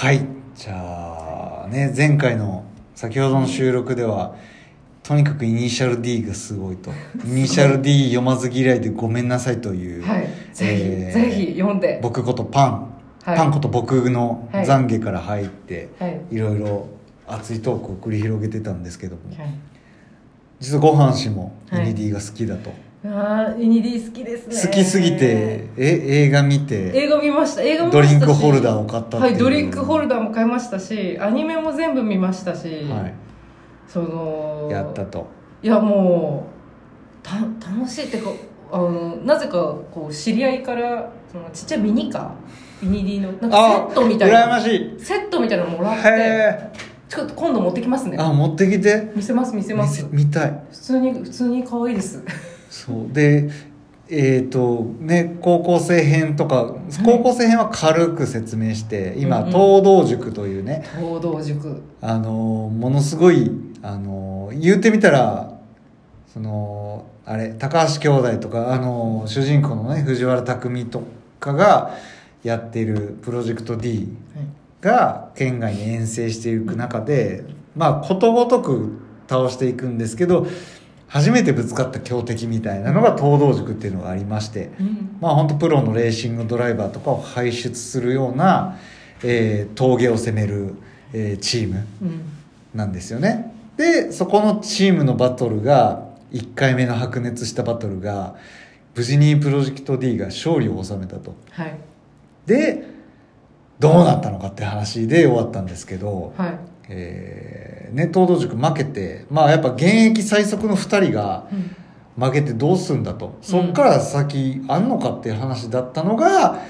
[0.00, 0.26] はい。
[0.54, 4.34] じゃあね前回の先ほどの収録では
[5.02, 6.90] とにかくイニシャル D がすごいと。
[7.26, 10.26] イニシャル D 読まず嫌いでごめんなさいという、はい。
[10.54, 12.00] ぜひ、えーぜひ読んで。
[12.02, 12.86] 僕ことパン、
[13.24, 13.36] はい。
[13.36, 16.18] パンこと僕のはい懺悔から入って、はい。
[16.30, 16.86] い、ろいろ
[17.26, 19.22] 熱いトークを繰り広げてたんですけども。
[19.36, 19.54] はい。
[20.60, 21.88] 実はごはん氏もイはい。
[21.88, 23.08] ニディが好きだと、あーイ
[23.66, 24.68] ニディ好きですね。
[24.68, 27.62] 好きすぎてえ映画見て映画見ました。
[27.62, 33.14] 映画見ドリンクホルダーを買ったはいドリンクホルダーも買いましたしアニメも全部見ましたし、はい。
[33.88, 35.26] そのやったと。
[35.62, 36.46] いやも
[37.22, 37.36] うた
[37.70, 38.30] 楽しいってか
[38.70, 42.86] あのなぜかこう知り合いからそのちっちゃいミニカー？
[42.86, 45.00] ミニディのなんかセットみたい羨まなしい。
[45.00, 46.70] セットみたいなのもらってへ
[47.08, 48.16] ちょっと今度持ってきますね。
[48.20, 49.10] えあ持ってきて。
[49.16, 50.02] 見せます見せ見ます。
[50.02, 50.62] せ見たい。
[50.70, 52.22] 普通に普通に可愛いです
[52.70, 53.12] そう。
[53.12, 53.50] で
[54.08, 56.74] えっ、とね高校生編とか
[57.04, 59.52] 高校生編は軽く説明して今、うんうん。
[59.52, 61.82] 東道塾というね東道塾。
[62.00, 63.50] あのものすごい
[63.82, 65.58] あの言うてみたら
[66.32, 71.02] そのあれ高橋兄弟とかあの主人公のね藤原匠と
[71.38, 71.96] かが
[72.42, 74.08] やっているプロジェクト D
[74.80, 77.44] が県外に遠征していく中で
[77.76, 78.98] まあことごとく
[79.28, 80.46] 倒していくんですけど
[81.10, 85.18] 初めてぶつかった強敵みたいなのが東道塾っていうのがありましてうん。
[85.20, 88.78] まあ本当プロのレーシングドライバーとかを輩出するような、
[89.24, 90.74] えー峠を攻める、
[91.12, 92.22] えーチームうん。
[92.74, 93.52] なんですよね。
[93.76, 98.36] でそこのチームのバトルが1回目の白熱したバトルが
[98.94, 101.34] 無事にプロジェクト D が勝利を収めたと。
[101.50, 101.76] はい。
[102.46, 102.84] で
[103.80, 106.58] どうなったのかって話で終わったんですけど、はい。
[106.88, 111.76] えーね東道塾負けてまあやっぱ現役最速の2人がうん。
[112.18, 113.38] 負けてどうすんだと。
[113.40, 116.60] そっから先あんのかっていう話だったのが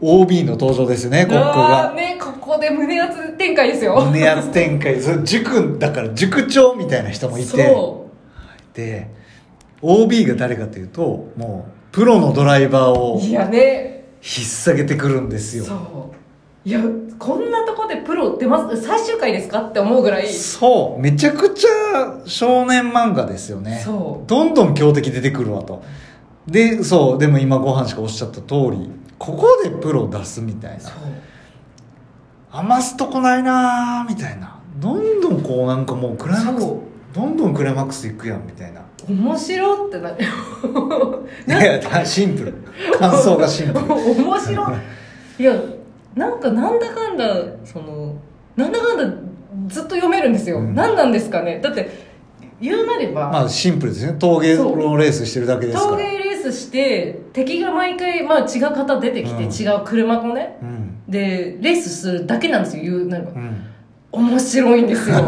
[0.00, 1.92] OB の登場ですよねここが。
[1.94, 4.02] ねここで胸熱展開ですよ。
[4.06, 5.00] 胸圧展開。
[5.02, 7.46] それ塾だから塾長みたいな人もいて。
[7.46, 8.08] そ
[8.72, 9.10] で
[9.82, 14.06] OB が誰かというともうプロのドライバーをういやね。
[14.22, 16.14] 引っ提げてくるんですよ
[16.64, 16.80] いや
[17.18, 18.82] こんなとこでプロ出ます？
[18.82, 19.60] 最終回ですか？
[19.60, 20.28] って思うぐらい。
[20.28, 21.02] そう。
[21.02, 23.82] めちゃくちゃ少年漫画ですよね。
[23.84, 24.26] そう。
[24.28, 25.82] どんどん強敵出てくるわと。
[26.46, 27.18] でそう。
[27.18, 30.80] でも今ご飯しかおっしゃった通りここでプロ出すみたいな。
[30.80, 30.92] そう。
[32.50, 34.58] 余すとこないなーみたいな。
[34.78, 36.66] どんどんこうなんかもうクライマックス
[37.12, 38.80] どんどんクライマックスいくやんみたいな。
[39.06, 40.16] 面白ってなる
[41.46, 42.54] いやだシンプル。
[42.98, 43.84] 感想がシンプル。
[44.24, 44.66] 面白
[45.38, 45.42] い。
[45.42, 45.52] いや
[46.14, 47.26] なんかなんだかんだ
[47.64, 48.14] その
[48.56, 49.04] なんだかんだ
[49.68, 50.74] ずっと読めるんですよ、うん。
[50.74, 51.60] 何なんですかね。
[51.60, 51.88] だって
[52.60, 54.14] 言うなれば、まあシンプルですね。
[54.18, 55.90] 峠のレースしてるだけですから。
[55.92, 59.50] 陶芸レースして敵が毎回、まあ、違う方出てきて、うん。
[59.50, 61.02] 違う車もねうん。
[61.08, 62.82] でレースするだけなんですよ。
[62.82, 63.64] 言うなればうん。
[64.12, 65.16] 面白いんですよ。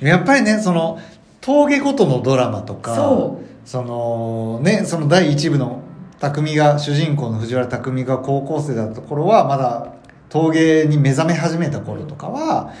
[0.00, 0.98] やっぱりねその
[1.40, 5.82] 峠ごとのドラマとかそそのねその第一部の
[6.30, 9.92] 匠が主人公の藤原匠が高校生だった頃はまだ
[10.30, 12.72] 峠に目覚め始めた頃とかは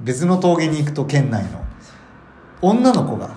[0.00, 1.64] 別の峠に行くと県内の
[2.62, 3.34] 女の子が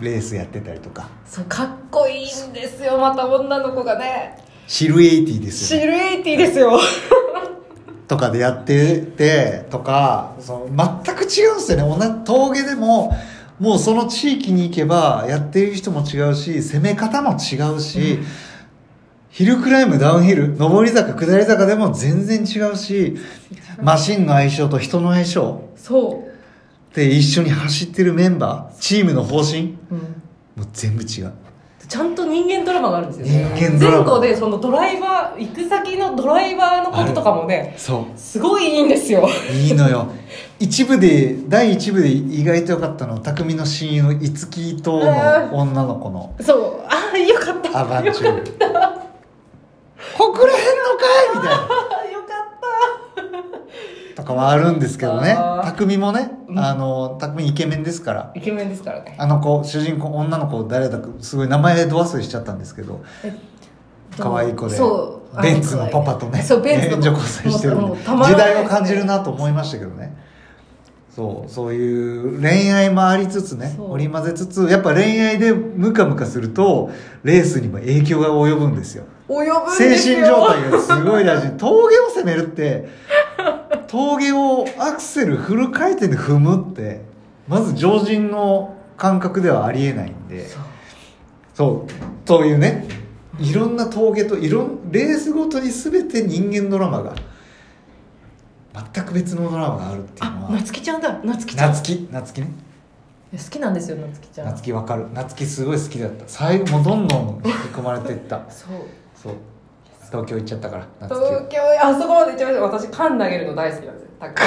[0.00, 1.08] レースやってたりとか。
[1.24, 4.38] そうかっこいいんですよまた女の子がね。
[4.66, 5.84] シルエイティですよね。
[5.84, 6.78] シルエイティですよ。
[8.08, 11.96] とかでやっててとかその全く違うんですよね。
[11.98, 13.16] 同じ峠でも
[13.60, 18.18] もうその地域に行けばやってる人も違うし攻め方も違うし、
[19.30, 23.16] ヒルクライムダウンヒル上り坂下り坂でも全然違うし
[23.80, 26.32] マシンの相性と人の相性そう。
[26.94, 29.98] で一緒に走ってるメンバーチームの方針うん。
[30.56, 31.32] もう全部違う
[31.88, 33.52] ちゃんと人間ドラマがあるんですよね。
[33.54, 34.04] 人間ドラマ。
[34.04, 38.18] 前後でそのドライバー行く先のドライバーのこととかもねそう。
[38.18, 39.28] すごいいいんですよ。
[39.52, 40.06] いいのよ。
[40.58, 46.34] 一部で第一部で意外と良かったのは匠の親友の五木との女の子の。
[46.40, 46.86] そう。
[46.86, 47.80] ああよかった。
[47.80, 48.44] アバンチュよール
[50.16, 50.64] ほくれへんの
[50.98, 51.61] かいみたいな
[54.32, 55.34] っとかはあるんですけどね。
[55.64, 56.58] 匠もねうん。
[56.58, 58.22] あの匠イケメンですから。
[58.34, 59.14] たイケメンですからね。
[59.18, 63.02] あの子主人公女の子誰だかすごい名前ど忘れしちゃったんですけど。
[64.18, 70.14] 可愛い子でそうベンツのパパとねそうベンツの援助交際してる時代を感じるなと思いましたけどね。
[71.14, 76.90] そうそういう恋愛もありつつね織り交ぜつつやっぱ恋愛でムカムカすると
[77.22, 79.04] レースにも影響が及ぶんですよ。
[79.28, 80.16] 及ぶん精ですよ。
[80.16, 82.88] 神状態がすごい大事峠を攻めるって
[83.92, 87.02] 峠をアクセルフル回転で踏むって
[87.46, 90.48] まず常人の感覚ではありえないんで
[91.52, 91.90] そう。
[92.26, 92.46] そう。
[92.46, 92.88] いうね
[93.38, 97.14] いろんな峠といろんレースごとに全て人間ドラマが
[98.94, 101.18] 全く別のドラマがあるっていうのあはなつきちゃんだ。
[101.18, 101.72] なつきちゃん。
[101.72, 102.08] 夏希。
[102.10, 102.50] 夏希ね。
[103.32, 104.46] 好きなんですよなつきちゃん。
[104.46, 105.06] 夏希わかる。
[105.12, 106.24] 夏希すごい好きだった。
[106.26, 108.40] 最後もうどんどん引き込まれていった。
[108.48, 108.70] そう。
[109.14, 109.34] そう
[110.12, 112.88] 東京行っちゃったから東京あそこまで行っちゃいました。
[112.88, 114.42] 私缶投げるの大好きなんですよタック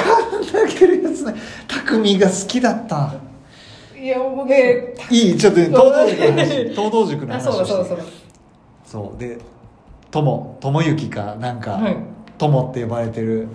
[0.52, 1.34] 投げるやつね。
[1.66, 3.14] 匠が好きだった。
[3.98, 7.98] いやもうねいいちょっとね東道塾の話東道塾のあ話そうだそうだそう。
[7.98, 8.04] だ
[8.86, 9.20] そう。
[9.20, 9.38] で
[10.12, 11.96] 友友行かなんか、はい。
[12.38, 13.48] 友って呼ばれてる。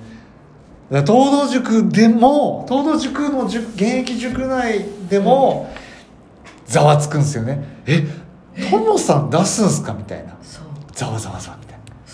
[0.89, 5.73] 東道塾でも東道塾の塾現役塾内でも
[6.65, 7.63] ざわつくんですよね。
[7.87, 8.03] え
[8.69, 9.93] 友さん出すんすか？
[9.93, 10.35] みたいな。
[10.93, 11.57] ざわざわざわ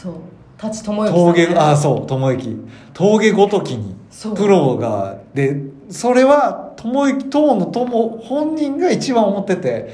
[0.02, 0.14] そう。
[0.58, 3.96] 舘智之峠あそう友行峠ごときに
[4.36, 9.92] プロがでそれは友行当の友本人が一番思ってて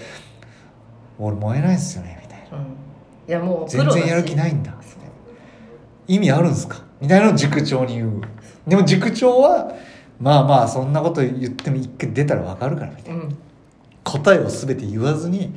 [1.20, 2.58] 俺燃えないっすよねみたいな。
[2.58, 4.74] うん、いやもう全然やる気ないんだ
[6.08, 6.82] 意味あるんすか？
[7.00, 8.22] みたいなのを塾長に言う。
[8.68, 9.74] でも塾長は
[10.20, 13.24] まあまあそんなこと言っても一回出たら分かるからみたいな。
[13.24, 13.38] うん。
[14.04, 15.56] 答えを全て言わずに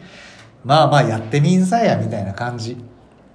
[0.65, 2.77] まあまあやってみんさやみたいな感じ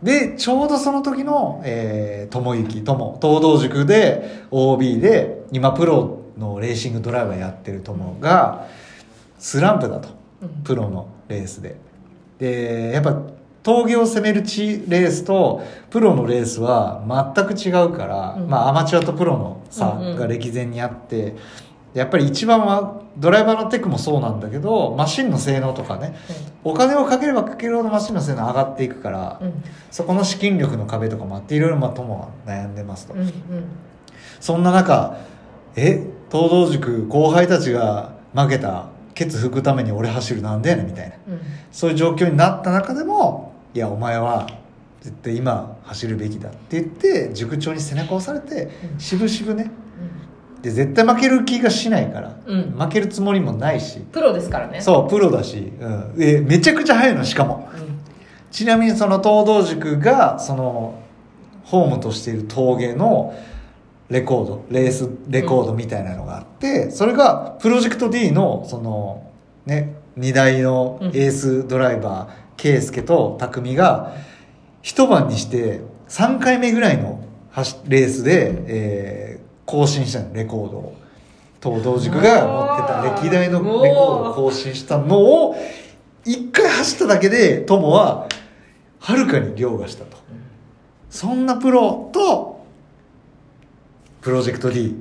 [0.04, 8.68] でちょうどその時の、えー、友行友東道塾で OB で今プロのレーシングドライバーやってる友が
[9.38, 10.10] スランプだと。
[10.42, 10.50] うん。
[10.64, 11.76] プロのレースで。
[12.40, 13.22] でやっぱ
[13.64, 15.62] 峠を攻めるチレースと
[15.92, 17.04] プロのレースは
[17.36, 18.50] 全く違うから、うん。
[18.50, 21.36] まあアマチュアとプロの差が歴然にあって、
[21.94, 26.16] やっぱり一番はドライバーのテクもそうなんだけどマシンの性能とかね
[26.64, 29.64] お金をかければかけるほどマシンの性能上がっていくから、うん。
[29.90, 33.32] そこの資金力の壁とかもあっていろいろまあ友は悩んでますと、うんうん。
[34.40, 35.18] そんな中
[35.76, 41.16] え東道塾後輩たちが負けたケツ拭くために俺走るなんでやねんみたいな。
[41.28, 41.42] うん。
[41.72, 44.48] そういう状況になった中でもいやお前は
[45.02, 49.00] 絶対今走るべきだって言って塾長に背中を押されてうん。
[49.00, 49.72] 渋々ね
[50.62, 52.76] で絶対負ける気がしないから、うん。
[52.78, 54.00] 負けるつもりもないし。
[54.12, 54.82] プロですからね。
[54.82, 57.70] そうプロだし、うん、でめちゃくちゃ速いのしかも。
[57.74, 58.00] うん。
[58.52, 61.02] ちなみにその東道塾がその
[61.64, 63.34] ホームとしている峠の
[64.10, 69.32] レコードレースレコードみたいなのがあって、それがプロジェクト D のその
[69.66, 74.14] ね2台のエースドライバー圭介と匠が
[74.82, 80.98] 一晩にして3回目ぐらいの走レースで、えー更新したのレコードを。
[81.64, 85.20] 東道塾が持ってた歴代のレコードを更新したの
[85.50, 85.56] を
[86.26, 88.28] 1回走っただけで友は
[89.00, 90.18] はるかに凌駕したと。
[91.12, 92.66] そんなプロと
[94.22, 94.96] プロジェクト D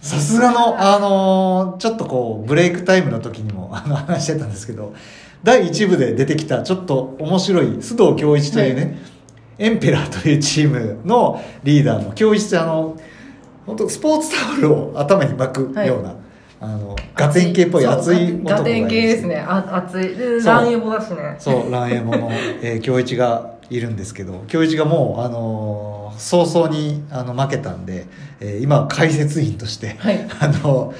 [0.00, 4.94] さすがの、あのーちょっとこうブレイクタイムの時にもあの話してたんですけど
[5.42, 8.98] 第1部で出てきたちょっと面白い須藤恭一というね、
[9.58, 12.96] エンペラーというチームのリーダーの恭一ってあの
[13.66, 16.14] 本当スポーツタオルを頭に巻くような、
[16.60, 19.34] あのガテン系っぽい熱い男がガテン系ですね。
[19.34, 20.16] ねあ熱い。
[20.44, 21.36] ランエボだしね。
[21.38, 22.30] そうランエモの、
[22.62, 28.06] えー、京一がいるんですけど京一がもう、あのー早々にあの負けたんで、
[28.40, 30.26] えー今は解説員として、はい。
[30.40, 30.94] あの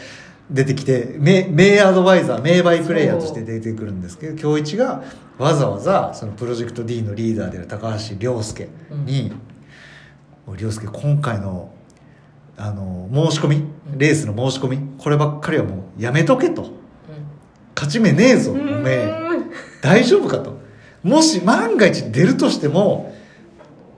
[0.50, 5.02] 出てきて名名アドバイザー名バイプレイヤーとして出てくるんですけど京一が
[5.36, 8.68] わざわざそのプロジェクト D のリーダーである高橋亮介
[9.04, 9.32] に
[10.46, 11.70] 「おい亮介今回の
[12.56, 13.64] あの申し込み
[13.96, 16.78] レースの申し込みこればっかりはもうやめとけ」と。
[17.74, 18.82] 勝ち目ねえぞおうん。
[18.82, 19.04] めえ。
[19.04, 20.58] うん大丈夫かと。
[21.04, 23.14] もし万が一出るとしても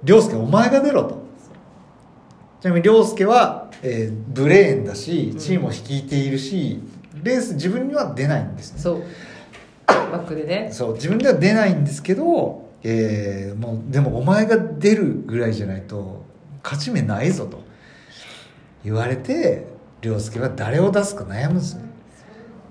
[0.05, 1.20] 涼介お前が出ろと
[2.61, 6.81] ちなみに涼介は、えーブレーンだしチームを率いているし、
[7.23, 8.81] レース自分には出ないんですね。
[8.81, 9.03] そう。
[9.87, 10.71] バックでね。
[10.73, 16.25] そう自分では出ないんですけど、えーもうでもお前が出るぐらいじゃないと
[16.63, 17.63] 勝ち目ないぞと
[18.85, 19.67] 言われて
[20.01, 21.83] 涼介は誰を出すか悩むんですね。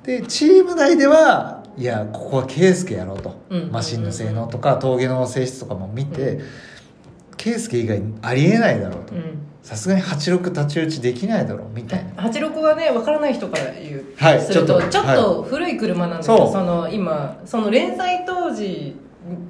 [0.03, 3.71] でチーム内ではいやここは圭介やろうと、うん。
[3.71, 6.39] マシンの性能とか峠の性質とかも見て
[7.39, 9.15] 圭介以外ありえないだろうと。
[9.15, 9.39] うん。
[9.63, 12.23] さすがに86太刀打ちできないだろうみたいな。
[12.23, 16.51] 86はね分からない人から言う、はいするとちょっとちょっと古い車なんですよ、そう。
[16.51, 18.95] その今その連載当時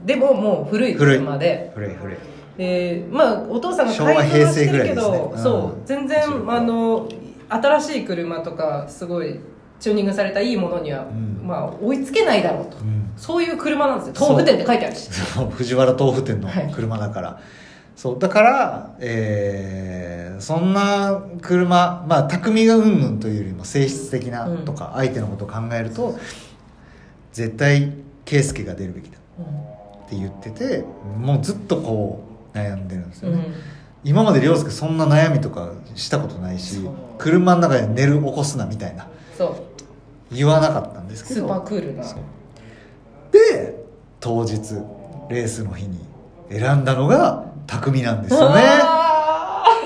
[0.06, 1.72] でももう古い車で。
[1.74, 2.18] 古い古い。
[2.58, 5.38] でまあお父さんが改造はしてるけど、ねうん。
[5.38, 5.88] そう。
[5.88, 7.10] 全然86あの
[7.50, 9.40] 新しい車とかすごい
[9.80, 11.42] チューニングされたいいものには、うん。
[11.44, 13.10] まあ追いつけないだろうと、うん。
[13.16, 14.14] そういう車なんですよ。
[14.28, 15.10] 豆腐店って書いてあるし。
[15.52, 16.72] 藤原豆腐店のはい。
[16.74, 17.40] 車だから、
[18.00, 26.18] そうだから、えーそんな車まあ匠がうんぬんというよりも性質的なとか、相手のことを考えると
[27.34, 27.92] 絶対
[28.24, 29.18] 圭介が出るべきだ。
[29.18, 30.86] って言ってて
[31.20, 33.54] もうずっとこう悩んでるんですよね、うん。
[34.10, 36.88] 今まで涼介そんな悩みとかしたことないし
[37.18, 39.56] 車の中で寝る起こすなみたいなそう。
[40.32, 42.06] 言わなかったんですけどスーパークールな。
[43.34, 43.84] で
[44.22, 44.56] 当日
[45.30, 46.00] レースの日に
[46.50, 48.62] 選んだのが匠なんですよね。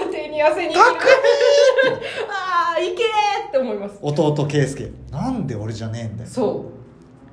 [0.09, 0.79] 手に汗に匠。
[2.29, 3.97] ああいけーって思います。
[4.01, 4.91] 弟圭介。
[5.11, 6.29] なんで俺じゃねえんだよ。
[6.29, 6.65] そ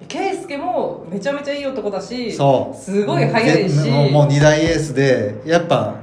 [0.02, 0.06] う。
[0.08, 2.76] 圭介もめちゃめちゃいい男だしそう。
[2.76, 3.84] すごい速いし。
[3.84, 5.94] でもうもう二大エースでやっぱ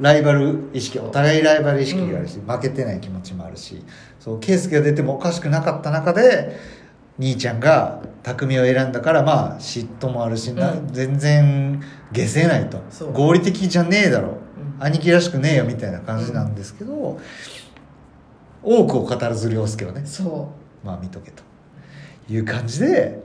[0.00, 3.84] ライバル意識お互いライバル意識があるし、負けてない気持ちもあるし。
[4.18, 6.56] そう圭介が出てもおかしくなかった中で
[7.18, 10.88] 兄ちゃんが匠を選んだからまあ嫉妬もあるし、なうん。
[10.88, 11.82] 全然
[12.12, 12.82] 下せないと。
[12.90, 13.12] そう。
[13.12, 14.38] 合理的じゃねえだろ、
[14.78, 14.84] うん。
[14.84, 17.18] 兄貴らしくねえよみたいな感じなんですけど、
[18.62, 20.50] 多くを語らず涼介をねそ
[20.84, 21.42] まあ見とけと
[22.28, 23.22] いう感じで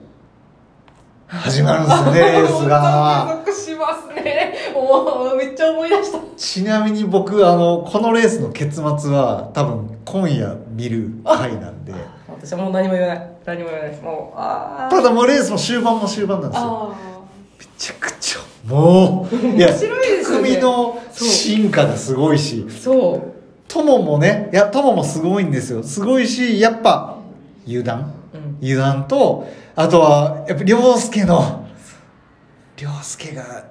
[1.26, 3.42] 始まるんですよね レースうが。
[3.52, 4.54] しますね。
[4.74, 6.18] もうめっちゃ思い出した。
[6.36, 11.92] ちなみに僕あのこのレースの結末は多分今夜見る回なんで。
[12.28, 14.02] 私はもう何も言わない何も言わないです。
[14.02, 16.92] もうああただもうレースも終盤も終盤なんですよ。
[16.92, 16.96] あ
[17.58, 20.56] めちゃくちゃもういや面白いですよね。
[20.56, 22.64] 匠の進化がすごいし。
[22.68, 23.32] あそう。
[23.68, 25.82] 友もねいや友もすごいんですよ。
[25.82, 27.18] すごいしやっぱ
[27.66, 28.14] 油断。
[28.34, 28.58] うん。
[28.62, 31.66] 油断とあとはやっぱ涼介の
[32.76, 33.64] 涼介が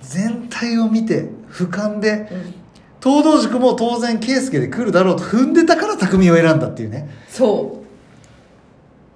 [0.00, 2.54] 全体を見て俯瞰でうん。
[3.02, 7.08] 東道塾も当然圭介で来るだろうと踏んでたから匠を選んだっていうね。
[7.28, 7.79] そう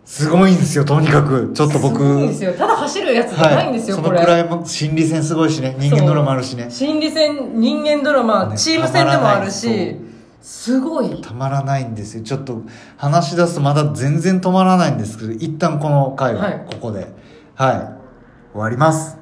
[0.04, 1.50] すごいんですよとにかく。
[1.54, 1.98] ちょっと僕。
[1.98, 2.52] すごいんですよ。
[2.52, 4.18] ただ走るやつじゃないんですよ、そこれ。
[4.18, 5.76] のくらいも心理戦すごいしね。
[5.78, 6.66] 人間ドラマあるしね。
[6.70, 9.96] 心理戦人間ドラマ、ねチーム戦でもあるし。
[10.42, 11.22] すごい。
[11.22, 12.22] たまらないんですよ。
[12.22, 12.62] ちょっと
[12.96, 16.66] 話し出すとまだ全然止まらないんですけど一旦この回ははい。
[16.70, 17.08] ここで。
[17.56, 17.76] はい、
[18.52, 19.16] 終わります